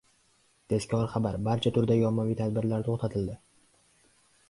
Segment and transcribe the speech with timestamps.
[0.73, 3.41] Tezkor xabar: barcha turdagi ommaviy tadbirlar to‘xtatildi